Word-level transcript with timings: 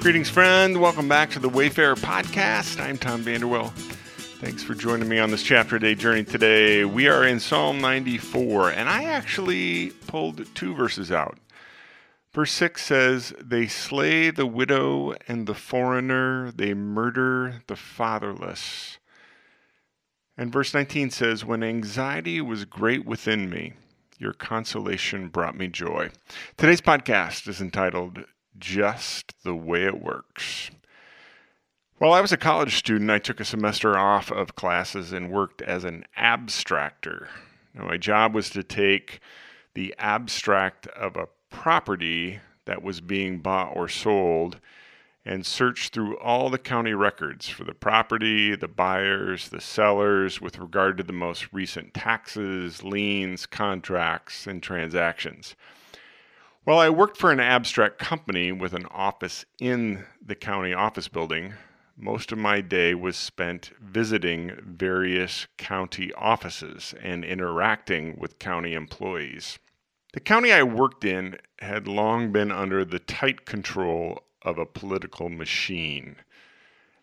Greetings, 0.00 0.30
friend. 0.30 0.80
Welcome 0.80 1.08
back 1.08 1.28
to 1.30 1.40
the 1.40 1.48
Wayfarer 1.48 1.96
Podcast. 1.96 2.80
I'm 2.80 2.96
Tom 2.96 3.24
Vanderwell. 3.24 3.72
Thanks 4.40 4.62
for 4.62 4.74
joining 4.74 5.08
me 5.08 5.18
on 5.18 5.32
this 5.32 5.42
chapter 5.42 5.76
day 5.76 5.96
journey 5.96 6.22
today. 6.22 6.84
We 6.84 7.08
are 7.08 7.26
in 7.26 7.40
Psalm 7.40 7.80
94, 7.80 8.70
and 8.70 8.88
I 8.88 9.02
actually 9.04 9.90
pulled 10.06 10.46
two 10.54 10.72
verses 10.72 11.10
out. 11.10 11.36
Verse 12.32 12.52
6 12.52 12.82
says, 12.82 13.34
They 13.42 13.66
slay 13.66 14.30
the 14.30 14.46
widow 14.46 15.14
and 15.26 15.48
the 15.48 15.54
foreigner, 15.54 16.52
they 16.52 16.74
murder 16.74 17.62
the 17.66 17.76
fatherless. 17.76 18.98
And 20.36 20.52
verse 20.52 20.72
19 20.72 21.10
says, 21.10 21.44
When 21.44 21.64
anxiety 21.64 22.40
was 22.40 22.64
great 22.64 23.04
within 23.04 23.50
me, 23.50 23.72
your 24.16 24.32
consolation 24.32 25.28
brought 25.28 25.56
me 25.56 25.66
joy. 25.66 26.10
Today's 26.56 26.80
podcast 26.80 27.48
is 27.48 27.60
entitled 27.60 28.24
Just 28.58 29.34
the 29.44 29.54
Way 29.54 29.84
It 29.84 30.02
Works. 30.02 30.70
While 31.98 32.12
I 32.12 32.20
was 32.20 32.32
a 32.32 32.36
college 32.36 32.76
student, 32.76 33.10
I 33.10 33.18
took 33.18 33.40
a 33.40 33.44
semester 33.44 33.98
off 33.98 34.30
of 34.30 34.54
classes 34.54 35.12
and 35.12 35.30
worked 35.30 35.62
as 35.62 35.84
an 35.84 36.04
abstractor. 36.16 37.28
Now, 37.74 37.86
my 37.86 37.96
job 37.96 38.34
was 38.34 38.50
to 38.50 38.62
take 38.62 39.20
the 39.74 39.94
abstract 39.98 40.86
of 40.88 41.16
a 41.16 41.28
property 41.50 42.40
that 42.66 42.82
was 42.82 43.00
being 43.00 43.38
bought 43.38 43.76
or 43.76 43.88
sold 43.88 44.60
and 45.24 45.44
search 45.44 45.90
through 45.90 46.16
all 46.18 46.48
the 46.50 46.58
county 46.58 46.94
records 46.94 47.48
for 47.48 47.64
the 47.64 47.74
property, 47.74 48.56
the 48.56 48.68
buyers, 48.68 49.48
the 49.48 49.60
sellers 49.60 50.40
with 50.40 50.58
regard 50.58 50.96
to 50.96 51.02
the 51.02 51.12
most 51.12 51.52
recent 51.52 51.92
taxes, 51.92 52.82
liens, 52.82 53.44
contracts, 53.44 54.46
and 54.46 54.62
transactions. 54.62 55.54
While 56.64 56.78
I 56.78 56.90
worked 56.90 57.16
for 57.16 57.32
an 57.32 57.40
abstract 57.40 57.98
company 57.98 58.52
with 58.52 58.74
an 58.74 58.86
office 58.86 59.46
in 59.58 60.04
the 60.24 60.34
county 60.34 60.74
office 60.74 61.08
building, 61.08 61.54
most 61.96 62.30
of 62.30 62.38
my 62.38 62.60
day 62.60 62.94
was 62.94 63.16
spent 63.16 63.72
visiting 63.80 64.52
various 64.64 65.46
county 65.56 66.12
offices 66.14 66.94
and 67.02 67.24
interacting 67.24 68.16
with 68.18 68.38
county 68.38 68.74
employees. 68.74 69.58
The 70.12 70.20
county 70.20 70.52
I 70.52 70.62
worked 70.62 71.04
in 71.04 71.38
had 71.58 71.88
long 71.88 72.32
been 72.32 72.52
under 72.52 72.84
the 72.84 72.98
tight 72.98 73.46
control 73.46 74.22
of 74.42 74.58
a 74.58 74.66
political 74.66 75.28
machine, 75.28 76.16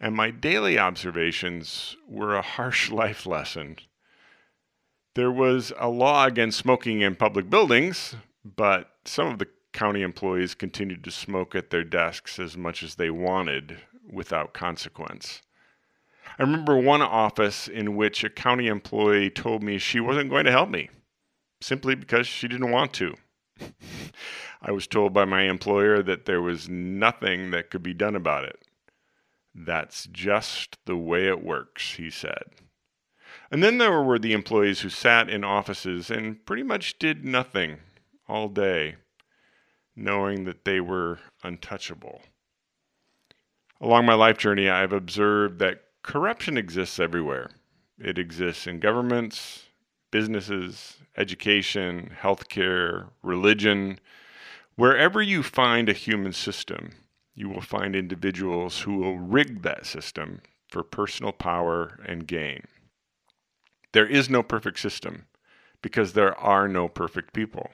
and 0.00 0.14
my 0.14 0.30
daily 0.30 0.78
observations 0.78 1.96
were 2.06 2.34
a 2.34 2.42
harsh 2.42 2.90
life 3.02 3.26
lesson. 3.26 3.76
There 5.14 5.32
was 5.32 5.72
a 5.78 5.88
law 5.88 6.26
against 6.26 6.58
smoking 6.58 7.00
in 7.00 7.16
public 7.16 7.48
buildings, 7.48 8.16
but 8.44 8.90
some 9.04 9.28
of 9.28 9.38
the 9.38 9.48
county 9.72 10.02
employees 10.02 10.54
continued 10.54 11.02
to 11.04 11.10
smoke 11.10 11.54
at 11.54 11.70
their 11.70 11.84
desks 11.84 12.38
as 12.38 12.56
much 12.56 12.82
as 12.82 12.96
they 12.96 13.10
wanted 13.10 13.78
without 14.10 14.52
consequence. 14.52 15.42
I 16.38 16.42
remember 16.42 16.76
one 16.76 17.02
office 17.02 17.68
in 17.68 17.96
which 17.96 18.24
a 18.24 18.30
county 18.30 18.66
employee 18.66 19.30
told 19.30 19.62
me 19.62 19.78
she 19.78 20.00
wasn't 20.00 20.30
going 20.30 20.44
to 20.44 20.50
help 20.50 20.70
me 20.70 20.90
simply 21.60 21.94
because 21.94 22.26
she 22.26 22.48
didn't 22.48 22.70
want 22.70 22.92
to. 22.94 23.14
I 24.62 24.72
was 24.72 24.86
told 24.86 25.12
by 25.12 25.24
my 25.24 25.42
employer 25.42 26.02
that 26.02 26.24
there 26.24 26.42
was 26.42 26.68
nothing 26.68 27.50
that 27.50 27.70
could 27.70 27.82
be 27.82 27.94
done 27.94 28.16
about 28.16 28.44
it. 28.44 28.58
That's 29.54 30.06
just 30.06 30.78
the 30.86 30.96
way 30.96 31.26
it 31.28 31.44
works, 31.44 31.94
he 31.94 32.10
said. 32.10 32.44
And 33.50 33.62
then 33.62 33.78
there 33.78 34.00
were 34.00 34.18
the 34.18 34.32
employees 34.32 34.80
who 34.80 34.88
sat 34.88 35.28
in 35.28 35.44
offices 35.44 36.10
and 36.10 36.44
pretty 36.46 36.62
much 36.62 36.98
did 36.98 37.24
nothing 37.24 37.78
all 38.32 38.48
day, 38.48 38.96
knowing 39.94 40.44
that 40.44 40.64
they 40.64 40.80
were 40.80 41.18
untouchable. 41.44 42.22
Along 43.78 44.06
my 44.06 44.14
life 44.14 44.38
journey, 44.38 44.70
I've 44.70 44.92
observed 44.92 45.58
that 45.58 45.82
corruption 46.02 46.56
exists 46.56 46.98
everywhere. 46.98 47.50
It 47.98 48.18
exists 48.18 48.66
in 48.66 48.80
governments, 48.80 49.64
businesses, 50.10 50.96
education, 51.14 52.16
healthcare, 52.22 53.10
religion. 53.22 53.98
Wherever 54.76 55.20
you 55.20 55.42
find 55.42 55.90
a 55.90 55.92
human 55.92 56.32
system, 56.32 56.92
you 57.34 57.50
will 57.50 57.60
find 57.60 57.94
individuals 57.94 58.80
who 58.80 58.96
will 58.96 59.18
rig 59.18 59.60
that 59.60 59.84
system 59.84 60.40
for 60.70 60.82
personal 60.82 61.32
power 61.32 62.00
and 62.06 62.26
gain. 62.26 62.64
There 63.92 64.06
is 64.06 64.30
no 64.30 64.42
perfect 64.42 64.78
system 64.78 65.26
because 65.82 66.14
there 66.14 66.34
are 66.38 66.66
no 66.66 66.88
perfect 66.88 67.34
people. 67.34 67.70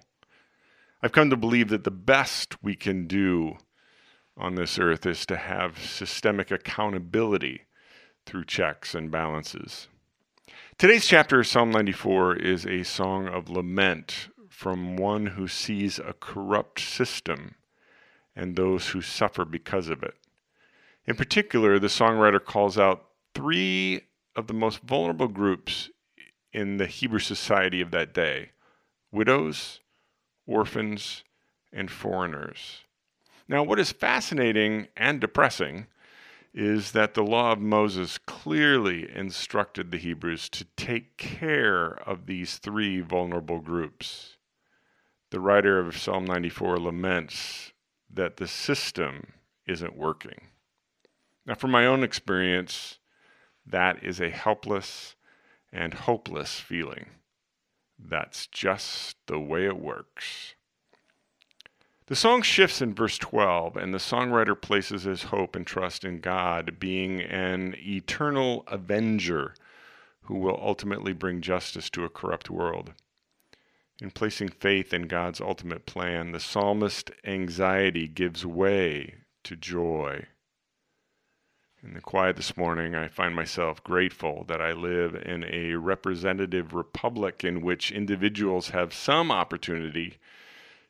I've 1.01 1.13
come 1.13 1.31
to 1.31 1.37
believe 1.37 1.69
that 1.69 1.85
the 1.85 1.93
best 1.93 2.61
we 2.63 2.75
can 2.75 3.07
do 3.07 3.59
on 4.37 4.57
this 4.57 4.81
earth 4.81 5.07
is 5.07 5.25
to 5.27 5.37
have 5.37 5.79
systemic 5.79 6.51
accountability 6.51 7.63
through 8.27 8.47
checks 8.47 8.97
and 8.97 9.11
balances. 9.11 9.87
Today's 10.77 11.07
chapter, 11.07 11.41
of 11.41 11.47
Psalm 11.47 11.71
94, 11.71 12.37
is 12.37 12.67
a 12.67 12.83
song 12.83 13.29
of 13.29 13.49
lament 13.49 14.29
from 14.49 14.97
one 14.97 15.27
who 15.27 15.47
sees 15.47 16.01
a 16.01 16.15
corrupt 16.19 16.81
system 16.81 17.55
and 18.35 18.57
those 18.57 18.89
who 18.89 19.01
suffer 19.01 19.45
because 19.45 19.89
of 19.89 20.03
it. 20.03 20.15
In 21.07 21.15
particular, 21.15 21.79
the 21.79 21.87
songwriter 21.87 22.45
calls 22.45 22.77
out 22.77 23.07
three 23.35 24.03
of 24.35 24.49
the 24.49 24.55
most 24.55 24.81
vulnerable 24.81 25.29
groups 25.29 25.91
in 26.53 26.77
the 26.77 26.87
Hebrew 26.87 27.21
society 27.21 27.81
of 27.81 27.93
that 27.93 28.13
day 28.13 28.51
widows, 29.13 29.81
orphans, 30.49 31.23
and 31.73 31.91
foreigners. 31.91 32.81
Now, 33.47 33.63
what 33.63 33.79
is 33.79 33.93
fascinating 33.93 34.89
and 34.97 35.21
depressing 35.21 35.87
is 36.55 36.93
that 36.93 37.15
the 37.15 37.23
law 37.23 37.53
of 37.53 37.61
Moses 37.61 38.19
clearly 38.19 39.09
instructed 39.15 39.91
the 39.91 39.99
Hebrews 39.99 40.49
to 40.51 40.65
take 40.77 41.17
care 41.17 41.91
of 42.09 42.27
these 42.27 42.57
three 42.57 43.01
vulnerable 43.01 43.61
groups. 43.61 44.37
The 45.31 45.41
writer 45.41 45.79
of 45.79 45.97
Psalm 45.97 46.25
94 46.25 46.79
laments 46.79 47.73
that 48.13 48.39
the 48.39 48.49
system 48.49 49.35
isn't 49.67 49.97
working. 49.97 50.49
Now, 51.47 51.55
from 51.55 51.71
my 51.71 51.87
own 51.87 52.03
experience, 52.03 52.99
that 53.67 54.03
is 54.03 54.21
a 54.21 54.31
helpless 54.31 55.15
and 55.71 55.93
hopeless 55.93 56.59
feeling. 56.59 57.07
That's 58.09 58.47
just 58.47 59.17
the 59.27 59.39
way 59.39 59.67
it 59.67 59.79
works. 59.79 60.55
The 62.07 62.17
song 62.17 62.41
shifts 62.41 62.81
in 62.81 62.95
verse 62.95 63.19
12, 63.19 63.77
and 63.77 63.93
the 63.93 63.99
songwriter 63.99 64.59
places 64.59 65.03
his 65.03 65.25
hope 65.25 65.55
and 65.55 65.67
trust 65.67 66.07
in 66.07 66.21
God 66.21 66.81
being 66.81 67.21
an 67.21 67.75
eternal 67.79 68.65
avenger 68.67 69.55
who 70.23 70.37
will 70.37 70.59
ultimately 70.63 71.13
bring 71.13 71.43
justice 71.43 71.91
to 71.91 72.05
a 72.05 72.09
corrupt 72.09 72.49
world. 72.49 72.95
In 74.01 74.11
placing 74.11 74.49
faith 74.49 74.95
in 74.95 75.03
God's 75.03 75.41
ultimate 75.41 75.85
plan, 75.85 76.33
the 76.33 76.41
psalmist's 76.41 77.13
anxiety 77.25 78.09
gives 78.09 78.47
way 78.47 79.17
to 79.45 79.55
joy. 79.55 80.25
In 81.81 81.95
the 81.95 82.01
quiet 82.01 82.35
this 82.35 82.57
morning, 82.57 82.97
I 82.97 83.07
find 83.07 83.37
myself 83.37 83.85
grateful 83.85 84.43
that 84.49 84.61
I 84.61 84.73
live 84.73 85.15
in 85.15 85.45
a 85.45 85.77
representative 85.77 86.75
republic 86.75 87.45
in 87.45 87.61
which 87.61 87.93
individuals 87.93 88.71
have 88.71 88.93
some 88.93 89.31
opportunity 89.31 90.19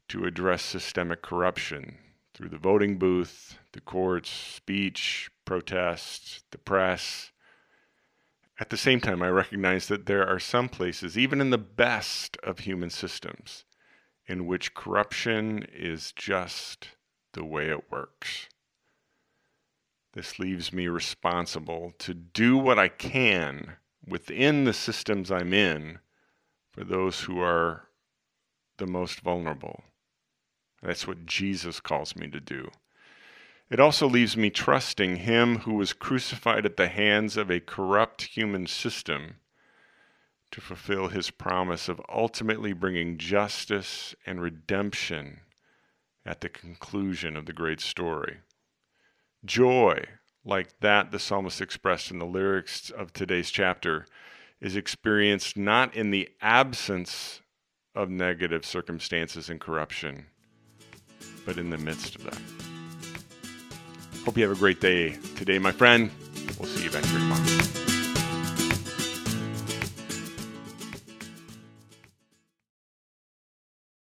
to 0.08 0.24
address 0.24 0.62
systemic 0.62 1.20
corruption 1.20 1.98
through 2.32 2.48
the 2.48 2.56
voting 2.56 2.98
booth, 2.98 3.58
the 3.72 3.82
courts, 3.82 4.30
speech, 4.30 5.30
protest, 5.44 6.44
the 6.52 6.58
press. 6.58 7.32
At 8.58 8.70
the 8.70 8.78
same 8.78 9.02
time, 9.02 9.22
I 9.22 9.28
recognize 9.28 9.88
that 9.88 10.06
there 10.06 10.26
are 10.26 10.40
some 10.40 10.70
places, 10.70 11.18
even 11.18 11.42
in 11.42 11.50
the 11.50 11.58
best 11.58 12.38
of 12.38 12.60
human 12.60 12.88
systems, 12.88 13.64
in 14.26 14.46
which 14.46 14.72
corruption 14.72 15.66
is 15.70 16.12
just 16.12 16.88
the 17.34 17.44
way 17.44 17.68
it 17.68 17.90
works. 17.90 18.48
This 20.14 20.38
leaves 20.38 20.72
me 20.72 20.88
responsible 20.88 21.92
to 21.98 22.14
do 22.14 22.56
what 22.56 22.78
I 22.78 22.88
can 22.88 23.76
within 24.06 24.64
the 24.64 24.72
systems 24.72 25.30
I'm 25.30 25.52
in 25.52 25.98
for 26.72 26.84
those 26.84 27.20
who 27.22 27.40
are 27.40 27.88
the 28.78 28.86
most 28.86 29.20
vulnerable. 29.20 29.84
That's 30.82 31.06
what 31.06 31.26
Jesus 31.26 31.80
calls 31.80 32.16
me 32.16 32.28
to 32.28 32.40
do. 32.40 32.70
It 33.70 33.80
also 33.80 34.08
leaves 34.08 34.36
me 34.36 34.48
trusting 34.48 35.16
Him 35.16 35.58
who 35.58 35.74
was 35.74 35.92
crucified 35.92 36.64
at 36.64 36.76
the 36.76 36.88
hands 36.88 37.36
of 37.36 37.50
a 37.50 37.60
corrupt 37.60 38.22
human 38.22 38.66
system 38.66 39.36
to 40.52 40.60
fulfill 40.62 41.08
His 41.08 41.30
promise 41.30 41.88
of 41.88 42.00
ultimately 42.08 42.72
bringing 42.72 43.18
justice 43.18 44.14
and 44.24 44.40
redemption 44.40 45.40
at 46.24 46.40
the 46.40 46.48
conclusion 46.48 47.36
of 47.36 47.44
the 47.44 47.52
great 47.52 47.80
story. 47.80 48.38
Joy, 49.44 50.04
like 50.44 50.78
that 50.80 51.10
the 51.10 51.18
psalmist 51.18 51.60
expressed 51.60 52.10
in 52.10 52.18
the 52.18 52.26
lyrics 52.26 52.90
of 52.90 53.12
today's 53.12 53.50
chapter, 53.50 54.06
is 54.60 54.76
experienced 54.76 55.56
not 55.56 55.94
in 55.94 56.10
the 56.10 56.28
absence 56.40 57.40
of 57.94 58.10
negative 58.10 58.64
circumstances 58.64 59.48
and 59.48 59.60
corruption 59.60 60.26
but 61.48 61.56
in 61.56 61.70
the 61.70 61.78
midst 61.78 62.14
of 62.14 62.24
them. 62.24 62.44
Hope 64.26 64.36
you 64.36 64.46
have 64.46 64.54
a 64.54 64.60
great 64.60 64.82
day 64.82 65.16
today, 65.34 65.58
my 65.58 65.72
friend. 65.72 66.10
We'll 66.58 66.68
see 66.68 66.84
you 66.84 66.90
back 66.90 67.06
here 67.06 67.18
tomorrow. 67.18 67.77